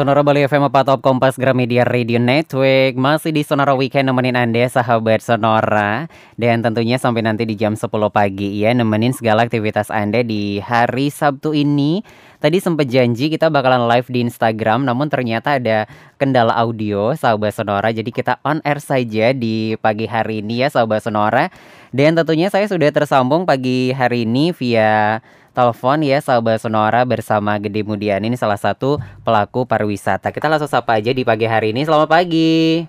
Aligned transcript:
Sonora 0.00 0.24
Bali 0.24 0.40
FM 0.48 0.72
apa 0.72 0.80
Top 0.80 1.04
Kompas 1.04 1.36
Gramedia 1.36 1.84
Radio 1.84 2.16
Network. 2.16 2.96
Masih 2.96 3.36
di 3.36 3.44
Sonora 3.44 3.76
Weekend 3.76 4.08
nemenin 4.08 4.32
Anda 4.32 4.64
sahabat 4.64 5.20
Sonora. 5.20 6.08
Dan 6.40 6.64
tentunya 6.64 6.96
sampai 6.96 7.20
nanti 7.20 7.44
di 7.44 7.52
jam 7.52 7.76
10 7.76 7.84
pagi 8.08 8.64
ya 8.64 8.72
Nemenin 8.72 9.12
segala 9.12 9.44
aktivitas 9.44 9.92
Anda 9.92 10.24
di 10.24 10.56
hari 10.56 11.12
Sabtu 11.12 11.52
ini. 11.52 12.00
Tadi 12.40 12.56
sempat 12.64 12.88
janji 12.88 13.28
kita 13.28 13.52
bakalan 13.52 13.84
live 13.92 14.08
di 14.08 14.24
Instagram 14.24 14.88
Namun 14.88 15.12
ternyata 15.12 15.60
ada 15.60 15.84
kendala 16.16 16.56
audio 16.56 17.12
sahabat 17.12 17.52
Sonora. 17.52 17.92
Jadi 17.92 18.08
kita 18.08 18.40
on 18.40 18.64
air 18.64 18.80
saja 18.80 19.36
di 19.36 19.76
pagi 19.84 20.08
hari 20.08 20.40
ini 20.40 20.64
ya 20.64 20.72
sahabat 20.72 21.04
Sonora. 21.04 21.52
Dan 21.92 22.16
tentunya 22.16 22.48
saya 22.48 22.64
sudah 22.64 22.88
tersambung 22.88 23.44
pagi 23.44 23.92
hari 23.92 24.24
ini 24.24 24.56
via 24.56 25.20
telepon 25.60 26.00
ya 26.00 26.16
sahabat 26.24 26.56
Sonora 26.56 27.04
bersama 27.04 27.60
Gede 27.60 27.84
Mudian 27.84 28.24
ini 28.24 28.32
salah 28.32 28.56
satu 28.56 28.96
pelaku 29.20 29.68
pariwisata. 29.68 30.32
Kita 30.32 30.48
langsung 30.48 30.72
sapa 30.72 30.96
aja 30.96 31.12
di 31.12 31.20
pagi 31.20 31.44
hari 31.44 31.76
ini. 31.76 31.84
Selamat 31.84 32.08
pagi. 32.08 32.80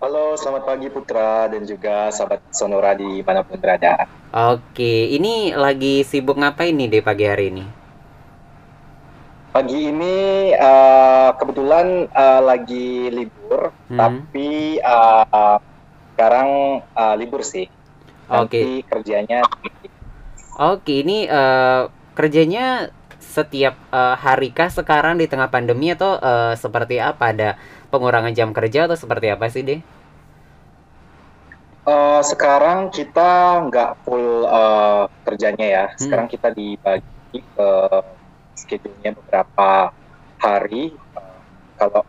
Halo, 0.00 0.32
selamat 0.40 0.64
pagi 0.64 0.88
Putra 0.88 1.44
dan 1.52 1.68
juga 1.68 2.08
sahabat 2.08 2.40
Sonora 2.48 2.96
di 2.96 3.20
mana 3.20 3.44
pun 3.44 3.60
berada. 3.60 4.08
Oke, 4.32 5.12
ini 5.12 5.52
lagi 5.52 6.08
sibuk 6.08 6.40
ngapain 6.40 6.72
nih 6.72 6.88
di 6.88 7.00
pagi 7.04 7.28
hari 7.28 7.52
ini? 7.52 7.64
Pagi 9.52 9.92
ini 9.92 10.16
uh, 10.56 11.36
kebetulan 11.36 12.08
uh, 12.16 12.40
lagi 12.48 13.12
libur, 13.12 13.76
hmm. 13.92 13.98
tapi 14.00 14.80
uh, 14.80 15.60
sekarang 16.16 16.80
uh, 16.96 17.12
libur 17.12 17.44
sih. 17.44 17.68
Oke. 18.32 18.56
Nanti 18.56 18.72
kerjanya 18.88 19.44
Oke, 20.56 21.04
ini 21.04 21.28
uh, 21.28 21.92
kerjanya 22.16 22.88
setiap 23.20 23.76
uh, 23.92 24.16
hari 24.16 24.48
kah 24.48 24.72
sekarang 24.72 25.20
di 25.20 25.28
tengah 25.28 25.52
pandemi 25.52 25.92
atau 25.92 26.16
uh, 26.16 26.56
seperti 26.56 26.96
apa? 26.96 27.28
Ada 27.28 27.60
pengurangan 27.92 28.32
jam 28.32 28.56
kerja 28.56 28.88
atau 28.88 28.96
seperti 28.96 29.28
apa 29.28 29.52
sih, 29.52 29.60
deh? 29.60 29.80
Uh, 31.84 32.24
sekarang 32.24 32.88
kita 32.88 33.62
nggak 33.68 34.00
full 34.08 34.48
uh, 34.48 35.12
kerjanya 35.28 35.66
ya. 35.68 35.84
Hmm. 35.92 36.00
Sekarang 36.00 36.26
kita 36.32 36.48
dibagi 36.56 37.04
ke 37.36 37.60
uh, 37.60 38.00
schedule-nya 38.56 39.12
beberapa 39.12 39.92
hari. 40.40 40.96
Uh, 41.12 41.36
kalau 41.76 42.02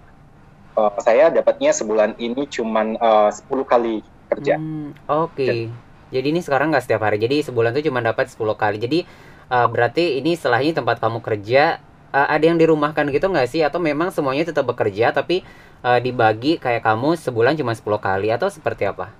uh, 0.80 0.96
saya 1.04 1.28
dapatnya 1.36 1.76
sebulan 1.76 2.16
ini 2.16 2.48
cuma 2.48 2.96
uh, 2.96 3.28
10 3.28 3.44
kali 3.68 4.00
kerja. 4.32 4.56
Hmm, 4.56 4.96
Oke. 5.12 5.36
Okay. 5.36 5.87
Jadi 6.10 6.28
ini 6.32 6.42
sekarang 6.44 6.72
nggak 6.72 6.84
setiap 6.88 7.04
hari. 7.04 7.20
Jadi 7.20 7.44
sebulan 7.44 7.76
tuh 7.76 7.84
cuma 7.88 8.00
dapat 8.00 8.32
10 8.32 8.40
kali. 8.56 8.78
Jadi 8.80 9.00
uh, 9.52 9.68
berarti 9.68 10.20
ini 10.20 10.36
setelahnya 10.36 10.80
tempat 10.80 11.04
kamu 11.04 11.20
kerja 11.20 11.80
uh, 12.12 12.28
ada 12.28 12.44
yang 12.44 12.58
dirumahkan 12.60 13.08
gitu 13.12 13.28
nggak 13.28 13.48
sih 13.50 13.62
atau 13.64 13.80
memang 13.82 14.12
semuanya 14.12 14.48
tetap 14.48 14.68
bekerja 14.68 15.12
tapi 15.12 15.44
uh, 15.84 16.00
dibagi 16.00 16.60
kayak 16.60 16.84
kamu 16.84 17.20
sebulan 17.20 17.60
cuma 17.60 17.76
10 17.76 17.84
kali 18.00 18.28
atau 18.32 18.48
seperti 18.48 18.88
apa? 18.88 19.12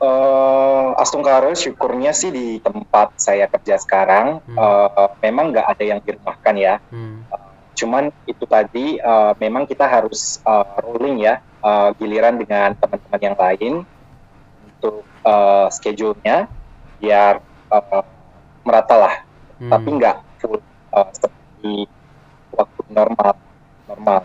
Uh, 0.00 0.96
Astungkaro 0.96 1.52
syukurnya 1.52 2.16
sih 2.16 2.32
di 2.32 2.56
tempat 2.56 3.12
saya 3.20 3.44
kerja 3.52 3.76
sekarang 3.76 4.40
hmm. 4.48 4.56
uh, 4.56 5.12
memang 5.20 5.52
nggak 5.52 5.66
ada 5.76 5.84
yang 5.84 6.00
dirumahkan 6.00 6.54
ya. 6.56 6.74
Hmm. 6.88 7.20
Uh, 7.28 7.48
cuman 7.76 8.04
itu 8.24 8.44
tadi 8.44 8.96
uh, 9.00 9.32
memang 9.40 9.64
kita 9.68 9.84
harus 9.88 10.40
uh, 10.44 10.64
rolling 10.84 11.20
ya 11.20 11.40
uh, 11.64 11.92
giliran 11.96 12.36
dengan 12.36 12.76
teman-teman 12.76 13.20
yang 13.20 13.36
lain 13.36 13.74
untuk 14.80 15.04
uh, 15.28 15.68
schedule-nya 15.68 16.48
biar 16.96 17.44
uh, 17.68 18.04
merata 18.64 18.96
lah, 18.96 19.14
hmm. 19.60 19.68
tapi 19.68 19.88
nggak 20.00 20.16
full 20.40 20.56
uh, 20.96 21.08
seperti 21.12 21.84
waktu 22.56 22.80
normal 22.88 23.36
normal. 23.84 24.20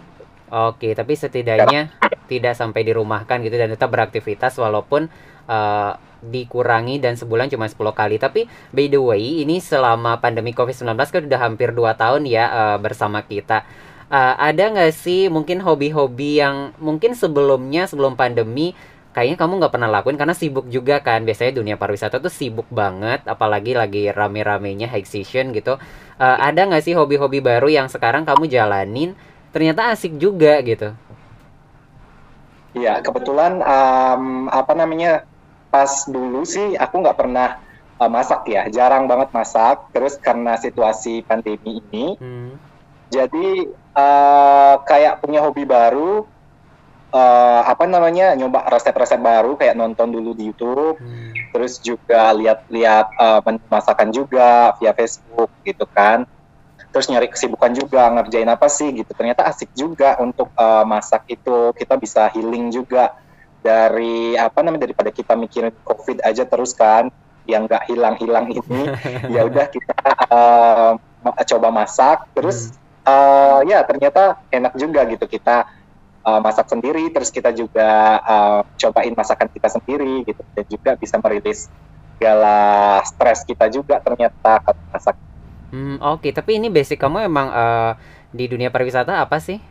Oke, 0.56 0.96
tapi 0.96 1.20
setidaknya 1.20 1.92
Karena, 2.00 2.24
tidak 2.32 2.54
sampai 2.56 2.88
dirumahkan 2.88 3.44
gitu 3.44 3.60
dan 3.60 3.74
tetap 3.74 3.92
beraktivitas 3.92 4.56
walaupun 4.56 5.12
uh, 5.52 5.98
dikurangi 6.26 7.02
dan 7.02 7.18
sebulan 7.18 7.50
cuma 7.50 7.68
10 7.68 7.76
kali. 7.92 8.16
Tapi 8.22 8.48
by 8.72 8.86
the 8.88 9.02
way, 9.02 9.44
ini 9.44 9.60
selama 9.60 10.22
pandemi 10.22 10.54
COVID-19 10.54 10.96
kan 10.96 11.22
udah 11.26 11.42
hampir 11.42 11.70
2 11.74 12.02
tahun 12.02 12.22
ya 12.30 12.46
uh, 12.48 12.78
bersama 12.80 13.26
kita. 13.26 13.66
Uh, 14.06 14.38
ada 14.38 14.70
nggak 14.70 14.94
sih 14.94 15.34
mungkin 15.34 15.66
hobi-hobi 15.66 16.38
yang 16.38 16.78
mungkin 16.78 17.18
sebelumnya 17.18 17.90
sebelum 17.90 18.14
pandemi 18.14 18.78
kayaknya 19.16 19.40
kamu 19.40 19.64
nggak 19.64 19.74
pernah 19.80 19.88
lakuin 19.88 20.20
karena 20.20 20.36
sibuk 20.36 20.68
juga 20.68 21.00
kan. 21.00 21.24
Biasanya 21.24 21.64
dunia 21.64 21.80
pariwisata 21.80 22.20
tuh 22.20 22.28
sibuk 22.28 22.68
banget 22.68 23.24
apalagi 23.24 23.72
lagi 23.72 24.12
rame-ramenya 24.12 24.92
high 24.92 25.08
season 25.08 25.56
gitu. 25.56 25.80
Uh, 26.20 26.38
ada 26.44 26.68
nggak 26.68 26.84
sih 26.84 26.92
hobi-hobi 26.92 27.40
baru 27.40 27.72
yang 27.72 27.88
sekarang 27.88 28.28
kamu 28.28 28.52
jalanin 28.52 29.16
ternyata 29.56 29.96
asik 29.96 30.20
juga 30.20 30.60
gitu? 30.68 30.92
Iya 32.76 33.00
kebetulan 33.00 33.64
um, 33.64 34.52
apa 34.52 34.76
namanya 34.76 35.24
pas 35.72 36.04
dulu 36.12 36.44
sih 36.44 36.76
aku 36.76 37.00
nggak 37.00 37.16
pernah 37.16 37.64
uh, 38.04 38.12
masak 38.12 38.44
ya. 38.52 38.68
Jarang 38.68 39.08
banget 39.08 39.32
masak. 39.32 39.96
Terus 39.96 40.20
karena 40.20 40.60
situasi 40.60 41.24
pandemi 41.24 41.80
ini 41.80 42.20
hmm. 42.20 42.52
jadi 43.16 43.72
uh, 43.96 44.76
kayak 44.84 45.24
punya 45.24 45.40
hobi 45.40 45.64
baru 45.64 46.35
uh, 47.16 47.62
apa 47.64 47.88
namanya 47.88 48.36
nyoba 48.36 48.68
resep-resep 48.68 49.24
baru 49.24 49.56
kayak 49.56 49.80
nonton 49.80 50.12
dulu 50.12 50.36
di 50.36 50.52
YouTube, 50.52 51.00
hmm. 51.00 51.56
terus 51.56 51.80
juga 51.80 52.36
lihat-lihat 52.36 53.06
uh, 53.16 53.40
masakan 53.72 54.12
juga 54.12 54.76
via 54.78 54.92
Facebook 54.92 55.50
gitu 55.64 55.88
kan. 55.88 56.28
Terus 56.92 57.12
nyari 57.12 57.28
kesibukan 57.28 57.76
juga 57.76 58.08
ngerjain 58.12 58.48
apa 58.48 58.68
sih 58.72 58.92
gitu. 58.92 59.12
Ternyata 59.16 59.48
asik 59.48 59.72
juga 59.76 60.20
untuk 60.20 60.52
uh, 60.56 60.84
masak 60.84 61.28
itu 61.32 61.72
kita 61.76 61.96
bisa 62.00 62.28
healing 62.32 62.72
juga 62.72 63.16
dari 63.60 64.38
apa 64.38 64.62
namanya 64.62 64.86
daripada 64.86 65.10
kita 65.10 65.34
mikirin 65.34 65.74
COVID 65.84 66.22
aja 66.22 66.46
terus 66.46 66.78
kan 66.78 67.10
yang 67.50 67.66
nggak 67.66 67.90
hilang-hilang 67.90 68.54
ini 68.54 68.82
ya 69.34 69.42
udah 69.42 69.66
kita 69.74 69.98
uh, 70.30 70.94
coba 71.26 71.68
masak 71.74 72.30
terus 72.38 72.70
hmm. 72.70 73.10
uh, 73.10 73.60
ya 73.66 73.82
ternyata 73.82 74.38
enak 74.54 74.78
juga 74.78 75.02
gitu 75.10 75.26
kita 75.26 75.66
uh, 76.26 76.42
masak 76.42 76.66
sendiri, 76.68 77.08
terus 77.14 77.30
kita 77.30 77.54
juga 77.54 78.20
uh, 78.26 78.62
cobain 78.76 79.14
masakan 79.14 79.48
kita 79.54 79.70
sendiri 79.70 80.26
gitu, 80.26 80.42
dan 80.58 80.66
juga 80.66 80.92
bisa 80.98 81.16
merilis 81.22 81.70
segala 82.18 82.58
stres 83.06 83.46
kita 83.46 83.70
juga 83.70 84.02
ternyata 84.02 84.60
kalau 84.66 84.82
masak. 84.90 85.16
Hmm, 85.70 86.02
Oke, 86.02 86.30
okay. 86.30 86.32
tapi 86.34 86.58
ini 86.58 86.68
basic 86.74 86.98
kamu 86.98 87.30
emang 87.30 87.48
uh, 87.54 87.94
di 88.34 88.50
dunia 88.50 88.74
pariwisata 88.74 89.22
apa 89.22 89.38
sih? 89.38 89.62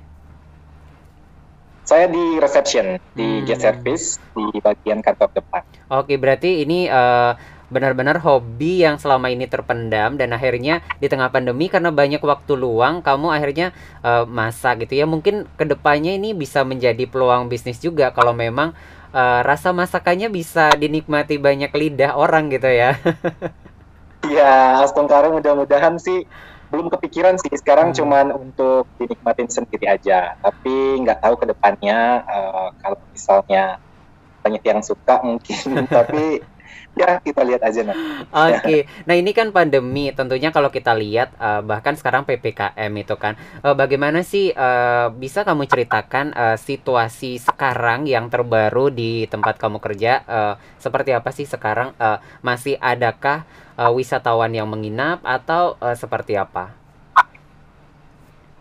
Saya 1.85 2.09
di 2.09 2.41
reception 2.41 2.97
di 3.13 3.41
hmm. 3.41 3.45
guest 3.45 3.61
service 3.61 4.05
di 4.33 4.57
bagian 4.61 5.05
kantor 5.05 5.29
depan. 5.37 5.63
Oke, 5.93 6.15
okay, 6.15 6.17
berarti 6.17 6.51
ini 6.65 6.89
uh, 6.89 7.37
benar-benar 7.73 8.21
hobi 8.21 8.85
yang 8.85 9.01
selama 9.01 9.33
ini 9.33 9.49
terpendam 9.49 10.21
dan 10.21 10.33
akhirnya 10.37 10.85
di 11.01 11.09
tengah 11.09 11.33
pandemi 11.33 11.73
karena 11.73 11.89
banyak 11.89 12.21
waktu 12.21 12.53
luang 12.57 13.01
kamu 13.01 13.33
akhirnya 13.33 13.67
uh, 14.05 14.29
masak 14.29 14.85
gitu 14.85 15.01
ya. 15.01 15.07
Mungkin 15.09 15.49
ke 15.57 15.65
depannya 15.65 16.13
ini 16.15 16.37
bisa 16.37 16.63
menjadi 16.63 17.09
peluang 17.09 17.49
bisnis 17.49 17.81
juga 17.81 18.13
kalau 18.13 18.37
memang 18.37 18.77
uh, 19.15 19.41
rasa 19.47 19.71
masakannya 19.71 20.29
bisa 20.29 20.75
dinikmati 20.75 21.39
banyak 21.39 21.71
lidah 21.71 22.19
orang 22.19 22.51
gitu 22.53 22.69
ya. 22.69 22.97
Iya, 24.25 24.81
Astongkara 24.81 25.29
mudah-mudahan 25.29 26.01
sih 26.01 26.25
belum 26.73 26.89
kepikiran 26.89 27.37
sih. 27.37 27.53
Sekarang 27.61 27.93
hmm. 27.93 27.97
cuman 28.01 28.27
untuk 28.33 28.89
dinikmatin 28.97 29.53
sendiri 29.53 29.85
aja. 29.85 30.41
Tapi 30.41 31.05
nggak 31.05 31.21
tahu 31.21 31.35
ke 31.37 31.47
depannya 31.53 32.25
uh, 32.25 32.69
kalau 32.81 32.99
misalnya 33.13 33.77
banyak 34.41 34.65
yang 34.65 34.81
suka 34.81 35.21
mungkin. 35.21 35.85
Tapi 35.97 36.41
ya 36.95 37.19
kita 37.19 37.43
lihat 37.43 37.63
aja 37.67 37.81
nanti. 37.83 38.07
Oke, 38.31 38.55
okay. 38.59 38.81
nah 39.07 39.15
ini 39.19 39.35
kan 39.35 39.51
pandemi, 39.51 40.15
tentunya 40.15 40.55
kalau 40.55 40.71
kita 40.71 40.95
lihat 40.95 41.35
uh, 41.39 41.61
bahkan 41.61 41.99
sekarang 41.99 42.23
ppkm 42.23 42.93
itu 42.95 43.15
kan, 43.19 43.35
uh, 43.67 43.75
bagaimana 43.75 44.23
sih 44.23 44.55
uh, 44.55 45.11
bisa 45.11 45.43
kamu 45.43 45.67
ceritakan 45.67 46.31
uh, 46.35 46.57
situasi 46.59 47.43
sekarang 47.43 48.07
yang 48.07 48.31
terbaru 48.31 48.95
di 48.95 49.27
tempat 49.27 49.59
kamu 49.59 49.83
kerja, 49.83 50.23
uh, 50.27 50.55
seperti 50.79 51.11
apa 51.13 51.31
sih 51.35 51.47
sekarang? 51.47 51.93
Uh, 51.99 52.23
masih 52.47 52.79
adakah 52.79 53.43
uh, 53.75 53.91
wisatawan 53.91 54.55
yang 54.55 54.71
menginap 54.71 55.19
atau 55.27 55.75
uh, 55.83 55.95
seperti 55.99 56.39
apa? 56.39 56.75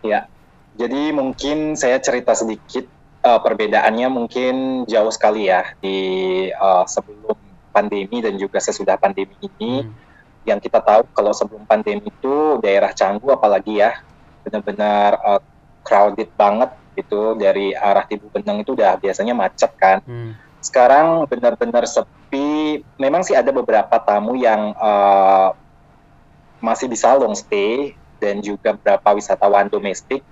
Ya, 0.04 0.28
jadi 0.76 1.14
mungkin 1.16 1.80
saya 1.80 1.96
cerita 1.96 2.36
sedikit 2.36 2.84
uh, 3.24 3.40
perbedaannya 3.40 4.08
mungkin 4.12 4.84
jauh 4.84 5.08
sekali 5.08 5.48
ya 5.48 5.72
di 5.80 5.96
uh, 6.52 6.84
sebelum 6.84 7.43
pandemi 7.74 8.22
dan 8.22 8.38
juga 8.38 8.62
sesudah 8.62 8.94
pandemi 8.94 9.34
ini 9.42 9.82
hmm. 9.82 9.92
yang 10.46 10.62
kita 10.62 10.78
tahu 10.78 11.10
kalau 11.10 11.34
sebelum 11.34 11.66
pandemi 11.66 12.06
itu 12.06 12.62
daerah 12.62 12.94
Canggu 12.94 13.34
apalagi 13.34 13.82
ya 13.82 13.98
benar-benar 14.46 15.18
uh, 15.18 15.42
crowded 15.82 16.30
banget 16.38 16.70
gitu 16.94 17.34
dari 17.34 17.74
arah 17.74 18.06
Tibu 18.06 18.30
Benang 18.30 18.62
itu 18.62 18.78
udah 18.78 18.94
biasanya 19.02 19.34
macet 19.34 19.74
kan. 19.74 19.98
Hmm. 20.06 20.38
Sekarang 20.62 21.26
benar-benar 21.26 21.84
sepi. 21.90 22.80
Memang 22.96 23.26
sih 23.26 23.34
ada 23.34 23.50
beberapa 23.50 23.98
tamu 23.98 24.38
yang 24.38 24.72
uh, 24.78 25.52
masih 26.62 26.86
bisa 26.86 27.12
long 27.18 27.34
stay 27.34 27.98
dan 28.22 28.40
juga 28.40 28.72
beberapa 28.72 29.18
wisatawan 29.18 29.68
domestik 29.68 30.24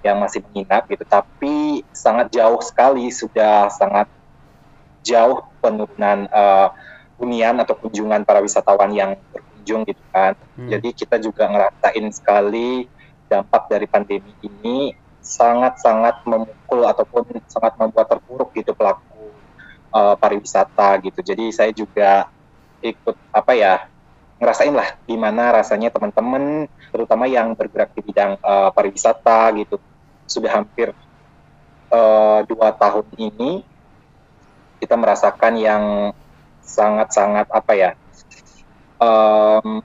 yang 0.00 0.22
masih 0.22 0.40
menginap 0.48 0.86
gitu 0.86 1.02
tapi 1.02 1.82
sangat 1.90 2.30
jauh 2.30 2.62
sekali 2.62 3.10
sudah 3.10 3.68
sangat 3.74 4.06
jauh 5.06 5.46
penurunan 5.62 6.26
uh, 6.34 6.74
hunian 7.22 7.62
atau 7.62 7.78
kunjungan 7.78 8.26
para 8.26 8.42
wisatawan 8.42 8.90
yang 8.90 9.14
berkunjung 9.30 9.86
gitu 9.86 10.02
kan. 10.10 10.34
Hmm. 10.58 10.68
jadi 10.72 10.88
kita 10.90 11.16
juga 11.22 11.46
ngerasain 11.46 12.06
sekali 12.10 12.90
dampak 13.30 13.70
dari 13.70 13.86
pandemi 13.86 14.32
ini 14.42 14.94
sangat-sangat 15.26 16.22
memukul 16.22 16.86
ataupun 16.86 17.42
sangat 17.50 17.74
membuat 17.74 18.06
terpuruk 18.06 18.54
gitu 18.54 18.70
pelaku 18.70 19.34
uh, 19.90 20.14
pariwisata 20.14 21.02
gitu. 21.02 21.18
Jadi 21.18 21.50
saya 21.50 21.74
juga 21.74 22.30
ikut 22.78 23.18
apa 23.34 23.52
ya 23.58 23.90
ngerasain 24.38 24.70
lah 24.70 24.94
gimana 25.08 25.50
rasanya 25.50 25.90
teman-teman 25.90 26.70
terutama 26.94 27.26
yang 27.26 27.56
bergerak 27.58 27.90
di 27.98 28.06
bidang 28.06 28.38
uh, 28.38 28.70
pariwisata 28.70 29.50
gitu. 29.58 29.82
Sudah 30.30 30.62
hampir 30.62 30.94
uh, 31.90 32.40
dua 32.46 32.70
tahun 32.78 33.06
ini 33.18 33.66
kita 34.82 34.94
merasakan 34.94 35.54
yang 35.56 35.84
sangat-sangat 36.64 37.46
apa 37.48 37.72
ya 37.72 37.90
um, 38.98 39.80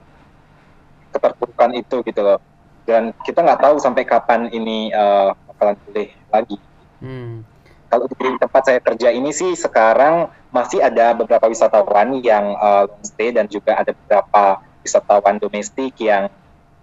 keterpurukan 1.12 1.70
itu 1.78 2.02
gitu 2.02 2.20
loh 2.24 2.40
dan 2.82 3.14
kita 3.22 3.44
nggak 3.44 3.62
tahu 3.62 3.76
sampai 3.78 4.02
kapan 4.02 4.50
ini 4.50 4.90
uh, 4.90 5.30
bakalan 5.54 5.76
pulih 5.86 6.08
lagi. 6.34 6.56
Hmm. 6.98 7.46
Kalau 7.86 8.08
di 8.08 8.16
tempat 8.40 8.62
saya 8.64 8.80
kerja 8.80 9.12
ini 9.12 9.30
sih 9.30 9.52
sekarang 9.52 10.32
masih 10.48 10.80
ada 10.80 11.12
beberapa 11.12 11.44
wisatawan 11.46 12.18
yang 12.24 12.56
uh, 12.56 12.88
long 12.88 13.04
stay 13.04 13.30
dan 13.30 13.46
juga 13.46 13.76
ada 13.76 13.92
beberapa 13.92 14.64
wisatawan 14.80 15.36
domestik 15.36 15.94
yang 16.00 16.32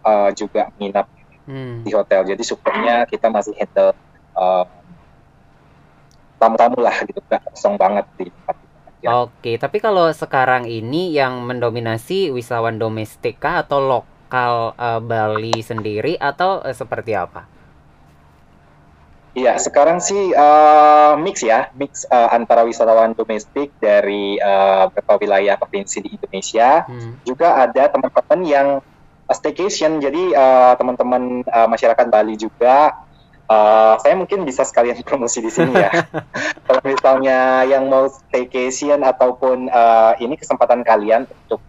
uh, 0.05 0.29
juga 0.37 0.69
menginap 0.77 1.09
hmm. 1.49 1.81
di 1.83 1.91
hotel. 1.91 2.23
Jadi 2.29 2.43
syukurnya 2.45 3.09
kita 3.09 3.27
masih 3.27 3.57
handle 3.57 3.91
uh, 4.37 4.63
tamu-tamu 6.39 6.79
lah 6.79 6.95
gitu, 7.03 7.19
nggak 7.27 7.43
kosong 7.51 7.75
banget 7.75 8.07
di 8.15 8.31
tempat 8.31 8.55
Ya. 8.99 9.15
Oke, 9.23 9.55
tapi 9.55 9.79
kalau 9.79 10.11
sekarang 10.11 10.67
ini 10.67 11.15
yang 11.15 11.47
mendominasi 11.47 12.35
wisatawan 12.35 12.75
domestik 12.75 13.39
kah 13.39 13.63
atau 13.63 13.79
lokal 13.79 14.75
uh, 14.75 14.99
Bali 14.99 15.55
sendiri 15.63 16.19
atau 16.19 16.59
uh, 16.59 16.75
seperti 16.75 17.15
apa? 17.15 17.47
Iya, 19.39 19.55
sekarang 19.55 20.03
sih 20.03 20.35
uh, 20.35 21.15
mix 21.15 21.39
ya, 21.47 21.71
mix 21.79 22.03
uh, 22.11 22.27
antara 22.35 22.67
wisatawan 22.67 23.15
domestik 23.15 23.71
dari 23.79 24.35
uh, 24.35 24.91
beberapa 24.91 25.15
wilayah 25.15 25.55
provinsi 25.55 26.03
di 26.03 26.19
Indonesia, 26.19 26.83
hmm. 26.83 27.23
juga 27.23 27.55
ada 27.55 27.87
teman-teman 27.87 28.39
yang 28.43 28.67
staycation. 29.31 30.03
Jadi 30.03 30.35
uh, 30.35 30.75
teman-teman 30.75 31.47
uh, 31.47 31.71
masyarakat 31.71 32.03
Bali 32.11 32.35
juga, 32.35 32.99
uh, 33.49 33.97
saya 33.99 34.13
mungkin 34.15 34.45
bisa 34.45 34.63
sekalian 34.63 35.01
promosi 35.07 35.41
di 35.41 35.51
sini 35.51 35.73
ya. 35.75 35.91
Kalau 36.69 36.81
misalnya 36.85 37.65
yang 37.65 37.89
mau 37.89 38.07
staycation 38.07 39.01
ataupun 39.01 39.67
uh, 39.67 40.13
ini 40.21 40.37
kesempatan 40.37 40.85
kalian 40.85 41.25
untuk 41.25 41.59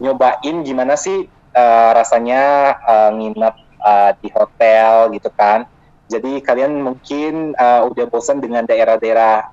nyobain 0.00 0.64
gimana 0.64 0.96
sih 0.96 1.28
uh, 1.52 1.90
rasanya 1.94 2.74
uh, 2.82 3.10
nginep 3.12 3.54
uh, 3.80 4.10
di 4.20 4.28
hotel 4.32 5.12
gitu 5.12 5.32
kan 5.32 5.64
jadi 6.06 6.38
kalian 6.38 6.86
mungkin 6.86 7.58
uh, 7.58 7.82
udah 7.90 8.06
bosan 8.06 8.38
dengan 8.38 8.62
daerah-daerah 8.62 9.50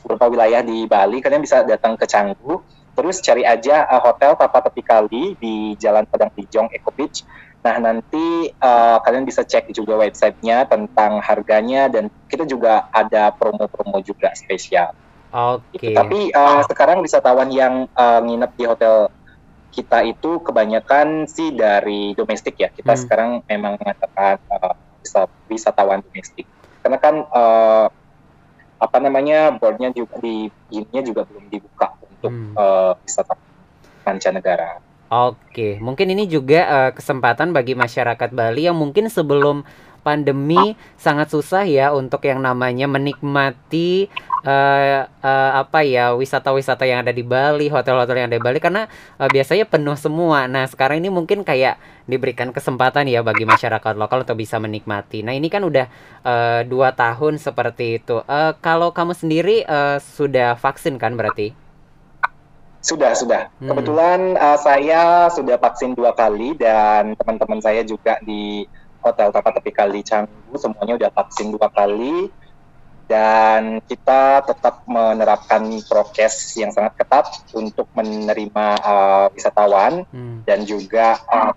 beberapa 0.00 0.32
wilayah 0.32 0.64
di 0.64 0.88
Bali, 0.88 1.20
kalian 1.20 1.44
bisa 1.44 1.60
datang 1.68 2.00
ke 2.00 2.08
Canggu, 2.08 2.64
terus 2.96 3.20
cari 3.20 3.44
aja 3.44 3.84
uh, 3.84 4.00
hotel 4.00 4.32
Tapa 4.40 4.64
Tepi 4.64 4.80
Kali 4.80 5.24
di 5.36 5.76
Jalan 5.76 6.08
Padang 6.08 6.32
Tijong 6.32 6.72
Eco 6.72 6.88
Beach. 6.96 7.28
Nah 7.66 7.82
nanti 7.82 8.54
uh, 8.62 9.02
kalian 9.02 9.26
bisa 9.26 9.42
cek 9.42 9.74
juga 9.74 9.98
websitenya 9.98 10.70
tentang 10.70 11.18
harganya 11.18 11.90
dan 11.90 12.06
kita 12.30 12.46
juga 12.46 12.86
ada 12.94 13.34
promo-promo 13.34 13.98
juga 14.06 14.30
spesial. 14.38 14.94
Oke. 15.34 15.74
Okay. 15.74 15.94
Tapi 15.98 16.30
uh, 16.30 16.62
sekarang 16.70 17.02
wisatawan 17.02 17.50
yang 17.50 17.90
uh, 17.98 18.22
nginep 18.22 18.52
di 18.54 18.64
hotel 18.70 19.10
kita 19.74 20.06
itu 20.06 20.38
kebanyakan 20.46 21.26
sih 21.26 21.50
dari 21.50 22.14
domestik 22.14 22.54
ya. 22.54 22.70
Kita 22.70 22.94
hmm. 22.94 23.00
sekarang 23.02 23.30
memang 23.50 23.82
mengatakan 23.82 24.38
uh, 24.46 25.26
wisatawan 25.50 26.06
domestik. 26.06 26.46
Karena 26.86 27.02
kan 27.02 27.26
uh, 27.34 27.90
apa 28.78 28.98
namanya 29.02 29.50
boardnya 29.58 29.90
juga 29.90 30.22
di 30.22 30.46
ininya 30.70 31.02
juga 31.02 31.26
belum 31.26 31.50
dibuka 31.50 31.98
untuk 31.98 32.30
hmm. 32.30 32.54
uh, 32.54 32.94
wisatawan 33.02 33.42
mancanegara. 34.06 34.85
Oke, 35.06 35.78
mungkin 35.78 36.10
ini 36.10 36.26
juga 36.26 36.66
uh, 36.66 36.90
kesempatan 36.90 37.54
bagi 37.54 37.78
masyarakat 37.78 38.30
Bali 38.34 38.66
yang 38.66 38.74
mungkin 38.74 39.06
sebelum 39.06 39.62
pandemi 40.02 40.74
sangat 40.98 41.30
susah 41.34 41.62
ya 41.66 41.90
untuk 41.90 42.26
yang 42.26 42.42
namanya 42.42 42.86
menikmati 42.86 44.10
uh, 44.46 45.06
uh, 45.06 45.50
apa 45.62 45.82
ya 45.82 46.14
wisata-wisata 46.14 46.86
yang 46.90 47.06
ada 47.06 47.14
di 47.14 47.22
Bali, 47.22 47.70
hotel-hotel 47.70 48.18
yang 48.18 48.26
ada 48.30 48.38
di 48.38 48.42
Bali 48.42 48.58
karena 48.58 48.90
uh, 49.18 49.30
biasanya 49.30 49.66
penuh 49.70 49.94
semua. 49.94 50.50
Nah, 50.50 50.66
sekarang 50.66 50.98
ini 50.98 51.10
mungkin 51.10 51.46
kayak 51.46 51.78
diberikan 52.10 52.50
kesempatan 52.50 53.06
ya 53.06 53.22
bagi 53.22 53.46
masyarakat 53.46 53.94
lokal 53.94 54.26
untuk 54.26 54.42
bisa 54.42 54.58
menikmati. 54.58 55.22
Nah, 55.22 55.34
ini 55.34 55.46
kan 55.46 55.62
udah 55.62 55.86
uh, 56.26 56.66
dua 56.66 56.94
tahun 56.98 57.38
seperti 57.38 58.02
itu. 58.02 58.26
Uh, 58.26 58.54
kalau 58.58 58.90
kamu 58.90 59.14
sendiri 59.14 59.62
uh, 59.70 60.02
sudah 60.02 60.58
vaksin 60.58 60.98
kan 60.98 61.14
berarti? 61.14 61.65
Sudah, 62.86 63.18
sudah. 63.18 63.50
Hmm. 63.58 63.74
Kebetulan 63.74 64.38
uh, 64.38 64.54
saya 64.62 65.26
sudah 65.34 65.58
vaksin 65.58 65.98
dua 65.98 66.14
kali 66.14 66.54
dan 66.54 67.18
teman-teman 67.18 67.58
saya 67.58 67.82
juga 67.82 68.22
di 68.22 68.62
hotel 69.02 69.34
tempat 69.34 69.58
tepi 69.58 69.74
kali 69.74 70.06
Canggu 70.06 70.54
semuanya 70.54 70.94
udah 70.94 71.10
vaksin 71.10 71.50
dua 71.50 71.66
kali 71.66 72.30
dan 73.06 73.82
kita 73.86 74.42
tetap 74.46 74.82
menerapkan 74.86 75.62
prokes 75.86 76.58
yang 76.58 76.70
sangat 76.74 76.94
ketat 76.98 77.26
untuk 77.54 77.90
menerima 77.94 78.66
uh, 78.82 79.26
wisatawan 79.34 80.06
hmm. 80.10 80.46
dan 80.46 80.62
juga 80.62 81.18
uh, 81.26 81.54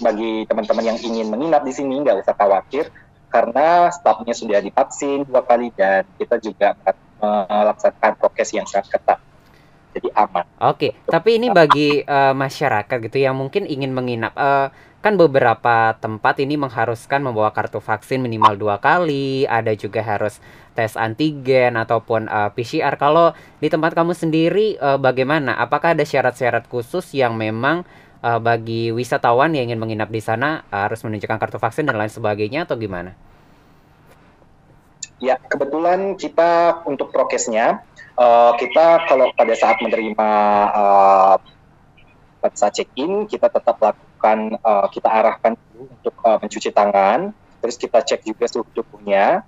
bagi 0.00 0.48
teman-teman 0.48 0.96
yang 0.96 0.98
ingin 1.00 1.28
menginap 1.28 1.60
di 1.64 1.72
sini 1.76 2.04
nggak 2.04 2.24
usah 2.24 2.36
khawatir 2.36 2.88
karena 3.28 3.92
stafnya 3.92 4.32
sudah 4.32 4.60
divaksin 4.64 5.28
dua 5.28 5.44
kali 5.44 5.72
dan 5.76 6.08
kita 6.16 6.40
juga 6.40 6.72
melaksanakan 7.20 8.12
prokes 8.16 8.56
yang 8.56 8.64
sangat 8.64 8.96
ketat 8.96 9.20
jadi 9.94 10.08
aman. 10.14 10.44
Oke, 10.60 10.60
okay. 10.60 10.90
tapi 11.08 11.40
ini 11.40 11.50
bagi 11.50 12.04
uh, 12.06 12.34
masyarakat 12.36 12.96
gitu 13.10 13.18
yang 13.18 13.34
mungkin 13.34 13.66
ingin 13.66 13.90
menginap. 13.90 14.32
Uh, 14.38 14.70
kan 15.00 15.16
beberapa 15.16 15.96
tempat 15.96 16.44
ini 16.44 16.60
mengharuskan 16.60 17.24
membawa 17.24 17.56
kartu 17.56 17.80
vaksin 17.80 18.20
minimal 18.20 18.60
dua 18.60 18.76
kali, 18.76 19.48
ada 19.48 19.72
juga 19.72 20.04
harus 20.04 20.44
tes 20.76 20.92
antigen 20.92 21.80
ataupun 21.80 22.28
uh, 22.28 22.48
eh, 22.48 22.50
PCR. 22.52 22.94
Kalau 23.00 23.32
di 23.64 23.72
tempat 23.72 23.96
kamu 23.96 24.12
sendiri 24.12 24.76
uh, 24.76 25.00
bagaimana? 25.00 25.56
Apakah 25.56 25.96
ada 25.96 26.04
syarat-syarat 26.04 26.68
khusus 26.68 27.16
yang 27.16 27.32
memang 27.40 27.88
uh, 28.20 28.36
bagi 28.36 28.92
wisatawan 28.92 29.56
yang 29.56 29.72
ingin 29.72 29.80
menginap 29.80 30.12
di 30.12 30.20
sana 30.20 30.68
uh, 30.68 30.84
harus 30.84 31.00
menunjukkan 31.00 31.40
kartu 31.40 31.56
vaksin 31.56 31.88
dan 31.88 31.96
lain 31.96 32.12
sebagainya 32.12 32.68
atau 32.68 32.76
gimana? 32.76 33.16
Ya, 35.20 35.36
kebetulan 35.36 36.16
kita 36.16 36.80
untuk 36.88 37.12
prokesnya 37.12 37.84
uh, 38.16 38.52
kita 38.58 39.06
kalau 39.06 39.30
pada 39.36 39.54
saat 39.54 39.78
menerima 39.82 40.30
uh, 40.72 41.36
pada 42.40 42.56
saat 42.56 42.72
check-in 42.74 43.28
kita 43.28 43.52
tetap 43.52 43.76
lakukan 43.78 44.56
uh, 44.64 44.88
kita 44.88 45.06
arahkan 45.06 45.54
untuk 45.76 46.14
uh, 46.24 46.40
mencuci 46.40 46.72
tangan 46.72 47.36
terus 47.60 47.76
kita 47.76 48.00
cek 48.00 48.24
juga 48.24 48.48
suhu 48.48 48.64
tubuhnya 48.72 49.44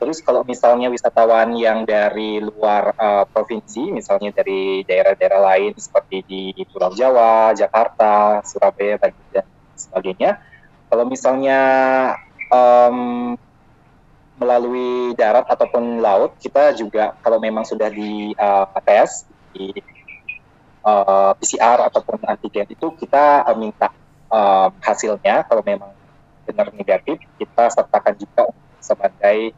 terus 0.00 0.24
kalau 0.24 0.40
misalnya 0.48 0.88
wisatawan 0.88 1.52
yang 1.60 1.84
dari 1.84 2.40
luar 2.40 2.96
uh, 2.96 3.24
provinsi 3.28 3.92
misalnya 3.92 4.32
dari 4.32 4.80
daerah-daerah 4.88 5.40
lain 5.52 5.76
seperti 5.76 6.24
di 6.24 6.42
Pulau 6.72 6.96
Jawa, 6.96 7.52
Jakarta, 7.52 8.40
Surabaya 8.40 8.96
dan 8.96 9.44
sebagainya 9.76 10.40
kalau 10.88 11.04
misalnya 11.04 11.60
um, 12.48 13.36
melalui 14.40 15.12
darat 15.20 15.44
ataupun 15.44 16.00
laut 16.00 16.32
kita 16.40 16.72
juga 16.72 17.12
kalau 17.20 17.36
memang 17.36 17.60
sudah 17.68 17.92
di 17.92 18.32
uh, 18.40 18.64
tes 18.80 19.28
di 19.52 19.68
uh, 20.80 21.36
PCR 21.36 21.84
ataupun 21.92 22.24
antigen 22.24 22.64
itu 22.72 22.88
kita 22.96 23.44
uh, 23.44 23.52
minta 23.52 23.92
uh, 24.32 24.72
hasilnya 24.80 25.44
kalau 25.44 25.60
memang 25.60 25.92
benar 26.48 26.72
negatif 26.72 27.20
kita 27.36 27.68
sertakan 27.68 28.16
juga 28.16 28.48
sebagai 28.80 29.52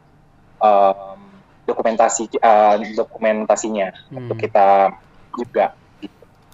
um, 0.59 1.23
dokumentasi 1.63 2.43
uh, 2.43 2.77
dokumentasinya 2.99 3.95
hmm. 4.11 4.19
untuk 4.19 4.37
kita 4.43 4.91
juga. 5.39 5.79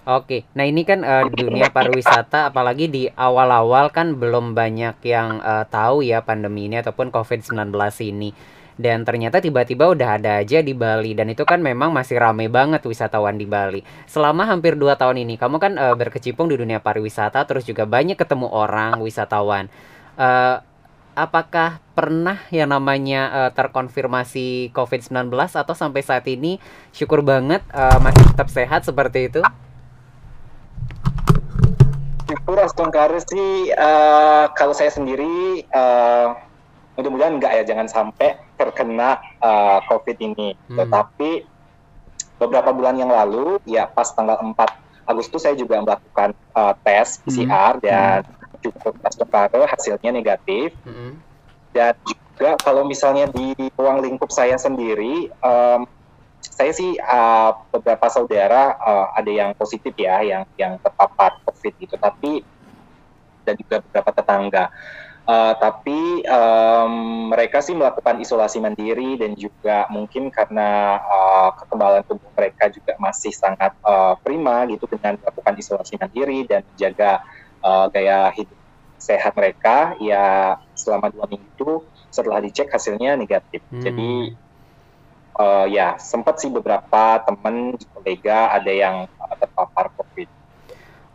Oke, 0.07 0.47
nah 0.55 0.63
ini 0.63 0.87
kan 0.87 1.03
uh, 1.03 1.27
dunia 1.27 1.75
pariwisata, 1.75 2.47
apalagi 2.47 2.87
di 2.87 3.03
awal-awal 3.11 3.91
kan 3.91 4.15
belum 4.15 4.55
banyak 4.55 4.95
yang 5.03 5.43
uh, 5.43 5.67
tahu 5.67 6.07
ya 6.07 6.23
pandemi 6.23 6.71
ini 6.71 6.79
ataupun 6.79 7.11
COVID-19 7.11 7.75
ini. 8.07 8.31
Dan 8.79 9.03
ternyata 9.03 9.43
tiba-tiba 9.43 9.91
udah 9.91 10.15
ada 10.15 10.39
aja 10.39 10.63
di 10.63 10.71
Bali 10.71 11.11
dan 11.11 11.27
itu 11.27 11.43
kan 11.43 11.59
memang 11.59 11.91
masih 11.91 12.15
rame 12.15 12.47
banget 12.47 12.79
wisatawan 12.87 13.35
di 13.35 13.43
Bali. 13.43 13.83
Selama 14.07 14.47
hampir 14.47 14.79
2 14.79 14.95
tahun 14.95 15.19
ini, 15.27 15.35
kamu 15.35 15.59
kan 15.59 15.75
uh, 15.75 15.95
berkecimpung 15.99 16.47
di 16.47 16.55
dunia 16.55 16.79
pariwisata, 16.79 17.43
terus 17.43 17.67
juga 17.67 17.83
banyak 17.83 18.15
ketemu 18.15 18.47
orang 18.47 19.03
wisatawan. 19.03 19.67
Uh, 20.15 20.63
apakah 21.11 21.83
pernah 21.91 22.39
yang 22.55 22.71
namanya 22.71 23.27
uh, 23.35 23.51
terkonfirmasi 23.51 24.71
COVID-19 24.71 25.27
atau 25.35 25.75
sampai 25.75 25.99
saat 25.99 26.23
ini 26.31 26.63
syukur 26.95 27.19
banget 27.19 27.59
uh, 27.75 27.99
masih 27.99 28.23
tetap 28.31 28.47
sehat 28.47 28.87
seperti 28.87 29.27
itu? 29.27 29.43
Syukur 32.29 32.61
Astungkar 32.61 33.09
sih 33.25 33.73
uh, 33.73 34.53
kalau 34.53 34.69
saya 34.77 34.93
sendiri 34.93 35.65
uh, 35.73 36.37
mudah-mudahan 36.93 37.41
enggak 37.41 37.57
ya 37.57 37.63
jangan 37.73 37.89
sampai 37.89 38.37
terkena 38.53 39.17
uh, 39.41 39.81
COVID 39.89 40.13
ini. 40.21 40.53
Hmm. 40.69 40.77
Tetapi 40.77 41.41
beberapa 42.37 42.69
bulan 42.69 43.01
yang 43.01 43.09
lalu 43.09 43.57
ya 43.65 43.89
pas 43.89 44.13
tanggal 44.13 44.37
4 44.37 44.53
Agustus 45.09 45.41
saya 45.41 45.57
juga 45.57 45.81
melakukan 45.81 46.37
uh, 46.53 46.77
tes 46.85 47.17
PCR 47.25 47.81
hmm. 47.81 47.81
dan 47.81 48.21
hmm. 48.21 48.61
cukup 48.61 48.93
Astungkar 49.01 49.49
hasilnya 49.49 50.13
negatif. 50.13 50.69
Hmm. 50.85 51.17
Dan 51.73 51.97
juga 52.05 52.61
kalau 52.61 52.85
misalnya 52.85 53.25
di 53.33 53.57
ruang 53.73 54.05
lingkup 54.05 54.29
saya 54.29 54.53
sendiri 54.61 55.33
um, 55.41 55.89
saya 56.59 56.75
sih 56.75 56.99
uh, 56.99 57.55
beberapa 57.71 58.11
saudara 58.11 58.75
uh, 58.75 59.15
ada 59.15 59.31
yang 59.31 59.55
positif 59.55 59.95
ya, 59.95 60.19
yang 60.19 60.43
yang 60.59 60.75
terpapar 60.83 61.39
COVID 61.47 61.73
gitu, 61.79 61.95
tapi 61.95 62.43
dan 63.47 63.55
juga 63.55 63.79
beberapa 63.79 64.11
tetangga. 64.11 64.67
Uh, 65.29 65.53
tapi 65.61 66.25
um, 66.25 67.29
mereka 67.31 67.61
sih 67.61 67.77
melakukan 67.77 68.17
isolasi 68.19 68.59
mandiri 68.59 69.15
dan 69.15 69.37
juga 69.39 69.87
mungkin 69.87 70.27
karena 70.33 70.99
uh, 70.99 71.53
kekebalan 71.53 72.03
tubuh 72.03 72.27
mereka 72.33 72.67
juga 72.73 72.97
masih 72.99 73.31
sangat 73.31 73.71
uh, 73.85 74.17
prima 74.19 74.65
gitu 74.67 74.89
dengan 74.89 75.15
melakukan 75.21 75.53
isolasi 75.55 75.95
mandiri 76.01 76.49
dan 76.49 76.65
menjaga 76.73 77.23
uh, 77.61 77.85
gaya 77.93 78.33
hidup 78.35 78.57
sehat 78.99 79.37
mereka 79.37 79.95
ya 80.01 80.57
selama 80.75 81.07
dua 81.13 81.29
minggu 81.29 81.85
setelah 82.09 82.41
dicek 82.41 82.67
hasilnya 82.73 83.13
negatif. 83.15 83.61
Hmm. 83.69 83.85
Jadi 83.85 84.33
uh, 85.39 85.65
ya 85.71 85.95
sempat 85.95 86.43
sih 86.43 86.51
beberapa 86.51 87.23
teman 87.23 87.79
kolega 87.95 88.51
ada 88.51 88.69
yang 88.69 89.07
uh, 89.07 89.35
terpapar 89.39 89.87
COVID. 89.95 90.27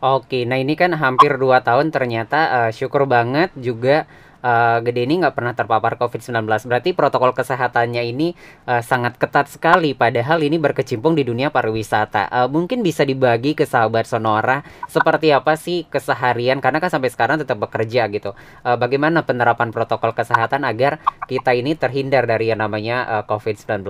Oke, 0.05 0.43
nah 0.43 0.59
ini 0.59 0.75
kan 0.75 0.91
hampir 0.93 1.33
dua 1.39 1.63
tahun 1.63 1.89
ternyata 1.93 2.39
uh, 2.67 2.71
syukur 2.73 3.07
banget 3.07 3.53
juga 3.55 4.09
uh, 4.45 4.77
Gede 4.85 5.09
ini 5.09 5.25
nggak 5.25 5.33
pernah 5.33 5.57
terpapar 5.57 5.97
COVID-19. 5.97 6.45
Berarti 6.69 6.93
protokol 6.93 7.33
kesehatannya 7.33 8.05
ini 8.05 8.37
uh, 8.69 8.85
sangat 8.85 9.17
ketat 9.17 9.49
sekali. 9.49 9.97
Padahal 9.97 10.45
ini 10.45 10.61
berkecimpung 10.61 11.17
di 11.17 11.25
dunia 11.25 11.49
pariwisata. 11.49 12.29
Uh, 12.29 12.47
mungkin 12.47 12.85
bisa 12.85 13.01
dibagi 13.01 13.57
ke 13.57 13.65
sahabat 13.65 14.05
Sonora 14.05 14.61
seperti 14.85 15.33
apa 15.33 15.57
sih 15.57 15.89
keseharian? 15.89 16.61
Karena 16.61 16.77
kan 16.77 16.93
sampai 16.93 17.09
sekarang 17.09 17.41
tetap 17.41 17.57
bekerja 17.57 18.05
gitu. 18.13 18.37
Uh, 18.61 18.77
bagaimana 18.77 19.25
penerapan 19.25 19.73
protokol 19.73 20.13
kesehatan 20.13 20.61
agar 20.61 21.01
kita 21.25 21.57
ini 21.57 21.73
terhindar 21.73 22.29
dari 22.29 22.53
yang 22.53 22.61
namanya 22.61 23.09
uh, 23.09 23.23
COVID-19? 23.25 23.81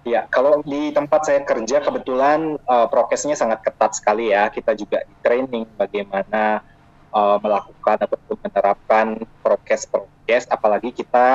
Ya, 0.00 0.24
kalau 0.32 0.64
di 0.64 0.96
tempat 0.96 1.28
saya 1.28 1.44
kerja 1.44 1.84
kebetulan 1.84 2.56
uh, 2.64 2.88
prokesnya 2.88 3.36
sangat 3.36 3.60
ketat 3.60 3.92
sekali 3.92 4.32
ya. 4.32 4.48
Kita 4.48 4.72
juga 4.72 5.04
di 5.04 5.14
training 5.20 5.68
bagaimana 5.76 6.64
uh, 7.14 7.38
melakukan 7.42 7.96
ataupun 8.06 8.36
menerapkan 8.42 9.06
prokes-prokes, 9.42 10.46
apalagi 10.50 10.94
kita 10.94 11.28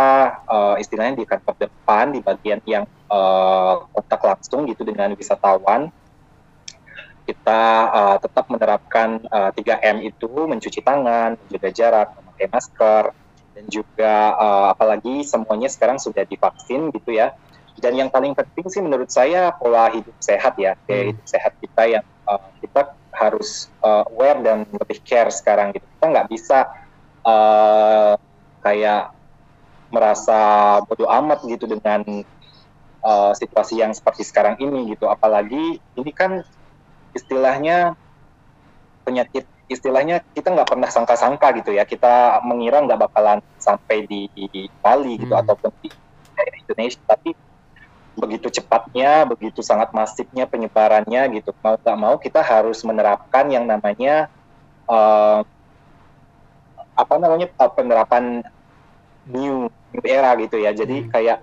uh, 0.47 0.75
istilahnya 0.79 1.19
di 1.19 1.25
kantor 1.27 1.55
depan 1.67 2.15
di 2.15 2.19
bagian 2.23 2.59
yang 2.63 2.83
uh, 3.11 3.85
kontak 3.91 4.21
langsung 4.23 4.67
gitu 4.67 4.87
dengan 4.87 5.11
wisatawan, 5.15 5.91
kita 7.25 7.61
uh, 7.89 8.17
tetap 8.21 8.45
menerapkan 8.53 9.17
uh, 9.33 9.49
3M 9.51 10.05
itu 10.05 10.29
mencuci 10.29 10.79
tangan, 10.85 11.35
menjaga 11.35 11.69
jarak, 11.73 12.07
memakai 12.21 12.47
masker, 12.53 13.03
dan 13.55 13.65
juga 13.71 14.13
uh, 14.37 14.67
apalagi 14.75 15.25
semuanya 15.25 15.71
sekarang 15.71 15.97
sudah 15.97 16.27
divaksin 16.27 16.93
gitu 16.93 17.17
ya. 17.17 17.33
Dan 17.75 17.99
yang 17.99 18.07
paling 18.07 18.31
penting 18.31 18.71
sih 18.71 18.79
menurut 18.79 19.11
saya 19.11 19.51
pola 19.51 19.91
hidup 19.91 20.15
sehat 20.23 20.55
ya, 20.55 20.77
hmm. 20.87 21.11
hidup 21.11 21.25
sehat 21.27 21.51
kita 21.59 21.83
yang 21.99 22.05
uh, 22.29 22.39
kita 22.61 22.93
harus 23.15 23.71
uh, 23.81 24.03
aware 24.11 24.39
dan 24.43 24.67
lebih 24.69 24.99
care 25.01 25.31
sekarang 25.31 25.71
gitu. 25.71 25.83
Kita 25.97 26.05
nggak 26.11 26.27
bisa 26.29 26.67
uh, 27.23 28.13
kayak 28.61 29.15
merasa 29.89 30.39
bodoh 30.83 31.07
amat 31.07 31.47
gitu 31.47 31.65
dengan 31.65 32.03
uh, 33.05 33.31
situasi 33.31 33.79
yang 33.79 33.95
seperti 33.95 34.27
sekarang 34.27 34.59
ini 34.59 34.93
gitu. 34.93 35.07
Apalagi 35.07 35.79
ini 35.79 36.11
kan 36.11 36.43
istilahnya 37.15 37.95
penyakit 39.07 39.47
istilahnya 39.65 40.21
kita 40.37 40.53
nggak 40.53 40.69
pernah 40.69 40.89
sangka-sangka 40.91 41.55
gitu 41.63 41.71
ya. 41.73 41.87
Kita 41.87 42.43
mengira 42.43 42.83
nggak 42.83 43.09
bakalan 43.09 43.39
sampai 43.57 44.05
di, 44.05 44.27
di 44.35 44.67
Bali 44.83 45.17
gitu 45.17 45.33
hmm. 45.33 45.41
ataupun 45.41 45.71
di 45.81 45.89
Indonesia, 46.67 46.99
tapi 47.07 47.31
begitu 48.15 48.47
cepatnya, 48.49 49.27
begitu 49.27 49.59
sangat 49.59 49.91
masifnya 49.91 50.47
penyebarannya 50.47 51.39
gitu. 51.39 51.51
Mau 51.59 51.75
tak 51.75 51.97
mau 51.99 52.15
kita 52.15 52.39
harus 52.39 52.81
menerapkan 52.87 53.47
yang 53.51 53.67
namanya 53.67 54.31
uh, 54.87 55.43
apa 56.95 57.15
namanya 57.19 57.51
uh, 57.59 57.71
penerapan 57.71 58.41
new 59.27 59.67
new 59.91 60.03
era 60.07 60.31
gitu 60.39 60.57
ya. 60.59 60.71
Jadi 60.71 61.05
hmm. 61.05 61.09
kayak 61.11 61.39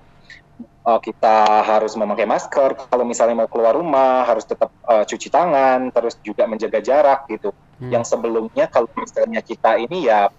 uh, 0.88 1.00
kita 1.00 1.62
harus 1.62 1.93
memakai 1.95 2.25
masker. 2.25 2.88
Kalau 2.88 3.05
misalnya 3.05 3.45
mau 3.45 3.50
keluar 3.52 3.76
rumah 3.76 4.25
harus 4.25 4.49
tetap 4.49 4.73
uh, 4.88 5.05
cuci 5.05 5.29
tangan, 5.29 5.93
terus 5.93 6.17
juga 6.25 6.49
menjaga 6.49 6.81
jarak 6.81 7.29
gitu. 7.29 7.52
Hmm. 7.79 7.93
Yang 7.93 8.17
sebelumnya 8.17 8.67
kalau 8.73 8.88
misalnya 8.97 9.45
kita 9.45 9.76
ini 9.76 10.09
ya 10.09 10.33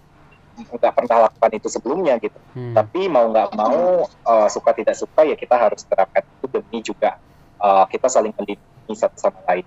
nggak 0.54 0.94
pernah 0.94 1.28
lakukan 1.28 1.50
itu 1.56 1.68
sebelumnya 1.68 2.14
gitu. 2.22 2.38
Hmm. 2.54 2.74
Tapi 2.74 3.10
mau 3.10 3.26
nggak 3.30 3.50
mau 3.58 4.06
uh, 4.06 4.48
suka 4.48 4.70
tidak 4.72 4.94
suka 4.94 5.26
ya 5.26 5.34
kita 5.34 5.58
harus 5.58 5.82
terapkan 5.84 6.22
itu 6.22 6.46
demi 6.50 6.78
juga 6.80 7.18
uh, 7.58 7.84
kita 7.90 8.06
saling 8.06 8.32
melindungi 8.34 8.94
satu 8.94 9.16
sama 9.18 9.40
lain. 9.48 9.66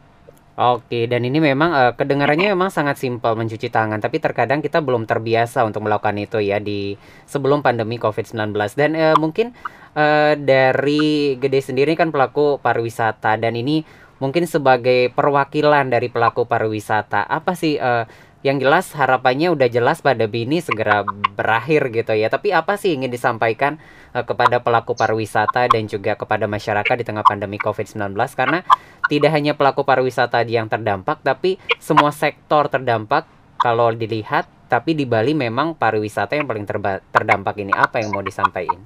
Oke, 0.58 1.06
dan 1.06 1.22
ini 1.22 1.38
memang 1.38 1.70
uh, 1.70 1.94
kedengarannya 1.94 2.58
memang 2.58 2.74
sangat 2.74 2.98
simpel 2.98 3.38
mencuci 3.38 3.70
tangan, 3.70 4.02
tapi 4.02 4.18
terkadang 4.18 4.58
kita 4.58 4.82
belum 4.82 5.06
terbiasa 5.06 5.62
untuk 5.62 5.86
melakukan 5.86 6.18
itu 6.18 6.42
ya 6.42 6.58
di 6.58 6.98
sebelum 7.30 7.62
pandemi 7.62 8.02
COVID-19. 8.02 8.58
Dan 8.74 8.98
uh, 8.98 9.14
mungkin 9.22 9.54
uh, 9.94 10.34
dari 10.34 11.38
Gede 11.38 11.62
sendiri 11.62 11.94
kan 11.94 12.10
pelaku 12.10 12.58
pariwisata 12.58 13.38
dan 13.38 13.54
ini 13.54 13.86
mungkin 14.18 14.50
sebagai 14.50 15.14
perwakilan 15.14 15.94
dari 15.94 16.10
pelaku 16.10 16.50
pariwisata, 16.50 17.30
apa 17.30 17.54
sih 17.54 17.78
uh, 17.78 18.10
yang 18.46 18.62
jelas 18.62 18.94
harapannya 18.94 19.50
udah 19.50 19.66
jelas 19.66 20.06
pada 20.06 20.30
Bini 20.30 20.62
segera 20.62 21.02
berakhir 21.34 21.90
gitu 21.90 22.14
ya. 22.14 22.30
Tapi 22.30 22.54
apa 22.54 22.78
sih 22.78 22.94
ingin 22.94 23.10
disampaikan 23.10 23.82
uh, 24.14 24.22
kepada 24.22 24.62
pelaku 24.62 24.94
pariwisata 24.94 25.70
dan 25.72 25.90
juga 25.90 26.14
kepada 26.14 26.46
masyarakat 26.46 26.96
di 27.02 27.06
tengah 27.06 27.26
pandemi 27.26 27.58
COVID-19 27.58 28.14
karena 28.38 28.62
tidak 29.10 29.32
hanya 29.34 29.58
pelaku 29.58 29.82
pariwisata 29.82 30.46
yang 30.46 30.70
terdampak 30.70 31.22
tapi 31.26 31.58
semua 31.82 32.14
sektor 32.14 32.70
terdampak 32.70 33.26
kalau 33.58 33.90
dilihat 33.90 34.46
tapi 34.68 34.94
di 34.94 35.08
Bali 35.08 35.32
memang 35.32 35.74
pariwisata 35.74 36.36
yang 36.36 36.46
paling 36.46 36.68
terdampak 37.10 37.56
ini 37.58 37.72
apa 37.72 38.04
yang 38.04 38.12
mau 38.12 38.22
disampaikan? 38.22 38.84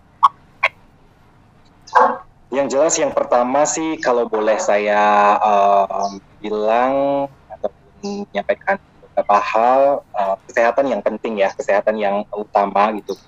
Yang 2.53 2.67
jelas 2.77 2.93
yang 3.01 3.11
pertama 3.11 3.65
sih 3.65 3.97
kalau 3.97 4.29
boleh 4.29 4.61
saya 4.61 5.35
uh, 5.41 6.07
bilang 6.39 7.25
atau 7.49 7.69
menyampaikan 8.05 8.77
beberapa 9.11 9.37
hal 9.43 9.81
uh, 10.15 10.35
kesehatan 10.47 10.87
yang 10.87 11.01
penting 11.03 11.43
ya, 11.43 11.51
kesehatan 11.51 11.99
yang 11.99 12.23
utama 12.31 12.95
gitu. 12.95 13.19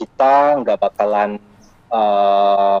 Kita 0.00 0.56
nggak 0.64 0.80
bakalan 0.80 1.36
uh, 1.92 2.80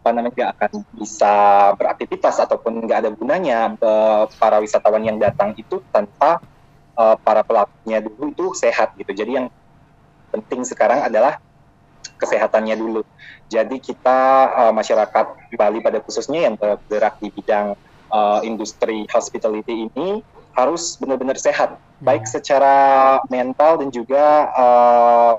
apa 0.00 0.08
namanya 0.16 0.32
nggak 0.32 0.52
akan 0.56 0.72
bisa 0.96 1.34
beraktivitas 1.76 2.40
ataupun 2.40 2.84
nggak 2.84 2.98
ada 3.04 3.10
gunanya 3.12 3.72
uh, 3.80 4.28
para 4.36 4.60
wisatawan 4.60 5.04
yang 5.04 5.16
datang 5.16 5.56
itu 5.56 5.80
tanpa 5.88 6.40
uh, 6.96 7.16
para 7.20 7.40
pelakunya 7.40 8.04
dulu 8.04 8.32
itu 8.32 8.44
sehat 8.56 8.92
gitu. 9.00 9.12
Jadi 9.12 9.40
yang 9.40 9.46
penting 10.32 10.64
sekarang 10.68 11.04
adalah 11.04 11.40
kesehatannya 12.20 12.76
dulu. 12.76 13.00
Jadi 13.48 13.80
kita 13.80 14.20
uh, 14.52 14.72
masyarakat 14.76 15.56
Bali 15.56 15.80
pada 15.80 16.00
khususnya 16.04 16.48
yang 16.48 16.60
bergerak 16.60 17.16
di 17.20 17.32
bidang 17.32 17.76
uh, 18.12 18.40
industri 18.44 19.08
hospitality 19.08 19.88
ini 19.88 20.20
harus 20.54 20.98
benar-benar 20.98 21.38
sehat, 21.38 21.78
baik 22.02 22.26
hmm. 22.26 22.32
secara 22.32 22.74
mental 23.30 23.80
dan 23.80 23.88
juga 23.94 24.50
uh, 24.52 25.34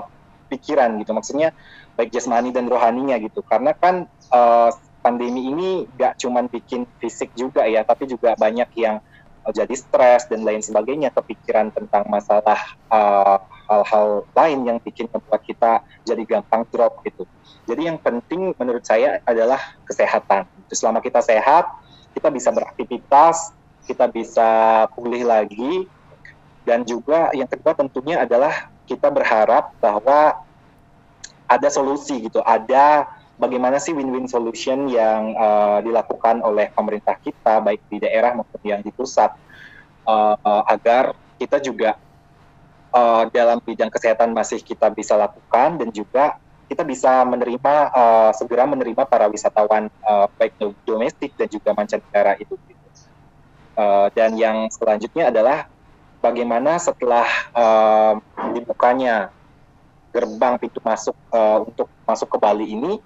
pikiran 0.47 0.99
gitu. 0.99 1.11
Maksudnya 1.11 1.51
baik 1.99 2.11
jasmani 2.15 2.49
dan 2.55 2.71
rohaninya 2.71 3.19
gitu. 3.19 3.43
Karena 3.43 3.75
kan 3.75 4.07
uh, 4.31 4.71
pandemi 5.03 5.51
ini 5.51 5.69
gak 5.97 6.21
cuman 6.21 6.47
bikin 6.47 6.87
fisik 7.03 7.33
juga 7.35 7.67
ya, 7.67 7.83
tapi 7.83 8.07
juga 8.07 8.33
banyak 8.39 8.69
yang 8.79 9.03
uh, 9.43 9.51
jadi 9.51 9.73
stres 9.75 10.29
dan 10.31 10.47
lain 10.47 10.63
sebagainya, 10.63 11.11
kepikiran 11.11 11.73
tentang 11.75 12.07
masalah 12.07 12.59
uh, 12.87 13.37
hal-hal 13.71 14.27
lain 14.35 14.59
yang 14.67 14.77
bikin 14.83 15.07
membuat 15.07 15.43
kita 15.47 15.79
jadi 16.03 16.23
gampang 16.27 16.67
drop 16.71 16.99
gitu. 17.07 17.23
Jadi 17.67 17.87
yang 17.87 17.99
penting 18.01 18.51
menurut 18.59 18.83
saya 18.83 19.23
adalah 19.23 19.79
kesehatan. 19.87 20.43
Selama 20.71 20.99
kita 20.99 21.23
sehat, 21.23 21.71
kita 22.11 22.27
bisa 22.27 22.51
beraktivitas, 22.51 23.55
kita 23.85 24.05
bisa 24.09 24.85
pulih 24.93 25.25
lagi, 25.25 25.87
dan 26.67 26.85
juga 26.85 27.33
yang 27.33 27.49
kedua 27.49 27.73
tentunya 27.73 28.21
adalah 28.21 28.69
kita 28.85 29.09
berharap 29.09 29.73
bahwa 29.81 30.37
ada 31.49 31.67
solusi 31.67 32.29
gitu, 32.29 32.39
ada 32.45 33.09
bagaimana 33.41 33.81
sih 33.81 33.91
win-win 33.97 34.29
solution 34.29 34.85
yang 34.85 35.33
uh, 35.33 35.81
dilakukan 35.81 36.45
oleh 36.45 36.69
pemerintah 36.69 37.17
kita 37.17 37.57
baik 37.59 37.81
di 37.89 37.97
daerah 37.97 38.37
maupun 38.37 38.61
yang 38.61 38.85
di 38.85 38.93
pusat 38.93 39.33
uh, 40.05 40.37
uh, 40.37 40.63
agar 40.69 41.17
kita 41.41 41.57
juga 41.57 41.97
uh, 42.93 43.25
dalam 43.33 43.57
bidang 43.57 43.89
kesehatan 43.89 44.29
masih 44.31 44.61
kita 44.61 44.93
bisa 44.93 45.17
lakukan 45.17 45.81
dan 45.81 45.89
juga 45.89 46.37
kita 46.69 46.87
bisa 46.87 47.27
menerima 47.27 47.73
uh, 47.91 48.31
segera 48.31 48.63
menerima 48.63 49.03
para 49.03 49.27
wisatawan 49.27 49.91
uh, 50.07 50.29
baik 50.39 50.55
domestik 50.87 51.35
dan 51.35 51.51
juga 51.51 51.75
mancanegara 51.75 52.39
itu. 52.39 52.55
Uh, 53.81 54.13
dan 54.13 54.37
yang 54.37 54.69
selanjutnya 54.69 55.33
adalah 55.33 55.65
bagaimana 56.21 56.77
setelah 56.77 57.25
uh, 57.49 58.13
dibukanya 58.53 59.33
gerbang 60.13 60.61
pintu 60.61 60.77
masuk 60.85 61.17
uh, 61.33 61.65
untuk 61.65 61.89
masuk 62.05 62.29
ke 62.29 62.37
Bali 62.37 62.77
ini 62.77 63.01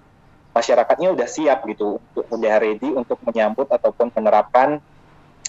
masyarakatnya 0.52 1.16
udah 1.16 1.24
siap 1.24 1.64
gitu 1.64 1.96
untuk 1.96 2.28
udah 2.28 2.54
ready 2.60 2.92
untuk 2.92 3.16
menyambut 3.24 3.72
ataupun 3.72 4.12
menerapkan 4.12 4.84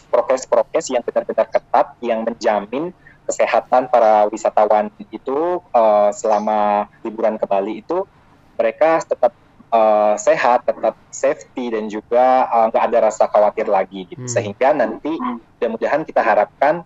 prokes-prokes 0.08 0.96
yang 0.96 1.04
benar-benar 1.04 1.52
ketat 1.52 1.92
yang 2.00 2.24
menjamin 2.24 2.96
kesehatan 3.28 3.92
para 3.92 4.32
wisatawan 4.32 4.88
itu 5.12 5.60
uh, 5.76 6.08
selama 6.16 6.88
liburan 7.04 7.36
ke 7.36 7.44
Bali 7.44 7.84
itu 7.84 8.08
mereka 8.56 9.04
tetap 9.04 9.36
uh, 9.72 10.16
sehat, 10.16 10.68
tetap 10.68 10.96
safety 11.12 11.74
dan 11.74 11.88
juga 11.92 12.48
nggak 12.72 12.84
uh, 12.84 12.88
ada 12.88 12.98
rasa 13.12 13.28
khawatir 13.28 13.68
lagi 13.68 14.08
gitu. 14.08 14.24
Hmm. 14.24 14.32
Sehingga 14.32 14.72
nanti 14.76 15.12
mudah-mudahan 15.12 16.04
kita 16.08 16.22
harapkan 16.24 16.84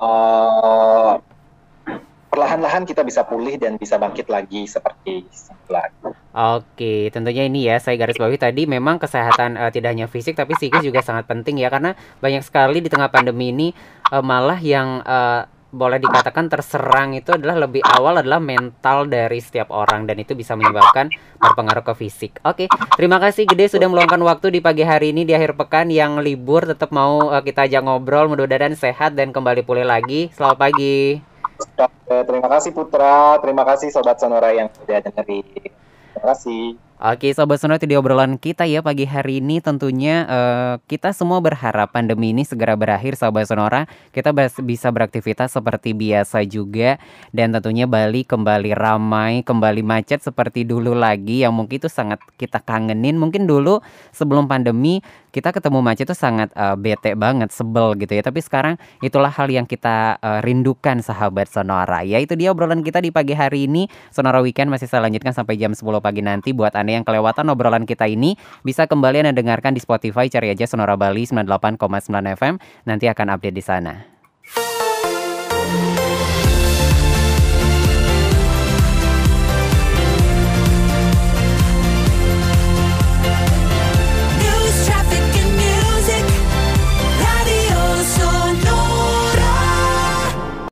uh, 0.00 1.20
perlahan-lahan 2.34 2.82
kita 2.82 3.06
bisa 3.06 3.22
pulih 3.22 3.54
dan 3.54 3.78
bisa 3.78 3.94
bangkit 3.94 4.26
lagi 4.26 4.66
seperti 4.66 5.22
semula. 5.30 5.86
Oke, 6.34 7.14
tentunya 7.14 7.46
ini 7.46 7.70
ya 7.70 7.78
saya 7.78 7.94
garis 7.94 8.18
bawahi 8.18 8.42
tadi 8.42 8.66
memang 8.66 8.98
kesehatan 8.98 9.54
uh, 9.54 9.70
tidak 9.70 9.94
hanya 9.94 10.10
fisik 10.10 10.34
tapi 10.34 10.58
psikis 10.58 10.82
juga 10.82 10.98
sangat 10.98 11.30
penting 11.30 11.62
ya 11.62 11.70
karena 11.70 11.94
banyak 12.18 12.42
sekali 12.42 12.82
di 12.82 12.90
tengah 12.90 13.06
pandemi 13.06 13.54
ini 13.54 13.68
uh, 14.10 14.18
malah 14.18 14.58
yang 14.58 14.98
uh, 15.06 15.46
boleh 15.74 15.98
dikatakan 15.98 16.46
terserang 16.46 17.18
itu 17.18 17.34
adalah 17.34 17.66
lebih 17.66 17.82
awal 17.82 18.22
adalah 18.22 18.38
mental 18.38 19.10
dari 19.10 19.42
setiap 19.42 19.74
orang 19.74 20.06
dan 20.06 20.22
itu 20.22 20.38
bisa 20.38 20.54
menyebabkan 20.54 21.10
berpengaruh 21.42 21.82
ke 21.82 21.94
fisik. 22.06 22.38
Oke, 22.46 22.70
terima 22.94 23.18
kasih 23.18 23.50
Gede 23.50 23.74
sudah 23.74 23.90
meluangkan 23.90 24.22
waktu 24.22 24.54
di 24.54 24.60
pagi 24.62 24.86
hari 24.86 25.10
ini 25.10 25.26
di 25.26 25.34
akhir 25.34 25.58
pekan 25.58 25.90
yang 25.90 26.22
libur 26.22 26.62
tetap 26.62 26.94
mau 26.94 27.34
uh, 27.34 27.42
kita 27.42 27.66
ajak 27.66 27.82
ngobrol 27.82 28.30
mudah-mudahan 28.30 28.78
sehat 28.78 29.18
dan 29.18 29.34
kembali 29.34 29.66
pulih 29.66 29.84
lagi. 29.84 30.30
Selamat 30.30 30.70
pagi. 30.70 31.18
Terima 32.06 32.48
kasih 32.50 32.70
Putra, 32.70 33.42
terima 33.42 33.66
kasih 33.66 33.90
Sobat 33.90 34.22
Sonora 34.22 34.54
yang 34.54 34.70
sudah 34.70 35.02
dengerin. 35.02 35.42
Terima 36.14 36.26
kasih. 36.30 36.93
Oke 36.94 37.34
Sobat 37.34 37.58
Sonora 37.58 37.82
itu 37.82 37.90
di 37.90 37.98
obrolan 37.98 38.38
kita 38.38 38.70
ya 38.70 38.78
pagi 38.78 39.02
hari 39.02 39.42
ini. 39.42 39.58
Tentunya 39.58 40.22
uh, 40.30 40.74
kita 40.86 41.10
semua 41.10 41.42
berharap 41.42 41.90
pandemi 41.90 42.30
ini 42.30 42.46
segera 42.46 42.78
berakhir 42.78 43.18
Sobat 43.18 43.50
Sonora 43.50 43.90
Kita 44.14 44.30
bisa 44.62 44.94
beraktivitas 44.94 45.58
seperti 45.58 45.90
biasa 45.90 46.46
juga. 46.46 47.02
Dan 47.34 47.50
tentunya 47.50 47.90
Bali 47.90 48.22
kembali 48.22 48.78
ramai, 48.78 49.42
kembali 49.42 49.82
macet 49.82 50.22
seperti 50.22 50.62
dulu 50.62 50.94
lagi. 50.94 51.42
Yang 51.42 51.54
mungkin 51.58 51.76
itu 51.82 51.90
sangat 51.90 52.22
kita 52.38 52.62
kangenin. 52.62 53.18
Mungkin 53.18 53.50
dulu 53.50 53.82
sebelum 54.14 54.46
pandemi 54.46 55.02
kita 55.34 55.50
ketemu 55.50 55.82
macet 55.82 56.06
itu 56.06 56.14
sangat 56.14 56.54
uh, 56.54 56.78
bete 56.78 57.18
banget, 57.18 57.50
sebel 57.50 57.98
gitu 57.98 58.14
ya. 58.14 58.22
Tapi 58.22 58.38
sekarang 58.38 58.78
itulah 59.02 59.34
hal 59.34 59.50
yang 59.50 59.66
kita 59.66 60.22
uh, 60.22 60.38
rindukan 60.46 61.02
sahabat 61.02 61.50
Sonora 61.50 62.06
Ya 62.06 62.22
itu 62.22 62.38
dia 62.38 62.54
obrolan 62.54 62.86
kita 62.86 63.02
di 63.02 63.10
pagi 63.10 63.34
hari 63.34 63.66
ini. 63.66 63.90
Sonora 64.14 64.38
Weekend 64.38 64.70
masih 64.70 64.86
saya 64.86 65.10
lanjutkan 65.10 65.34
sampai 65.34 65.58
jam 65.58 65.74
10 65.74 65.82
pagi 65.98 66.22
nanti 66.22 66.54
buat 66.54 66.83
Anda 66.84 67.00
yang 67.00 67.08
kelewatan 67.08 67.48
obrolan 67.48 67.88
kita 67.88 68.04
ini 68.04 68.36
bisa 68.60 68.84
kembali 68.84 69.24
Anda 69.24 69.32
dengarkan 69.32 69.72
di 69.72 69.80
Spotify 69.80 70.28
cari 70.28 70.52
aja 70.52 70.68
Sonora 70.68 71.00
Bali 71.00 71.24
98,9 71.24 71.80
FM 72.36 72.54
nanti 72.84 73.08
akan 73.08 73.26
update 73.32 73.56
di 73.56 73.64
sana. 73.64 74.13